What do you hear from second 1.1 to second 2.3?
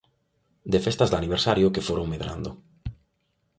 aniversario que foron